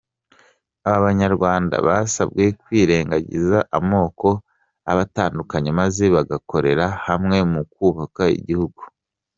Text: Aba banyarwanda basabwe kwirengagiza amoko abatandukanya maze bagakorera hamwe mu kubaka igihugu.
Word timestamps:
Aba 0.87 0.99
banyarwanda 1.07 1.75
basabwe 1.87 2.43
kwirengagiza 2.61 3.57
amoko 3.77 4.29
abatandukanya 4.91 5.71
maze 5.81 6.03
bagakorera 6.15 6.85
hamwe 7.05 7.37
mu 7.51 7.61
kubaka 7.73 8.23
igihugu. 8.39 8.81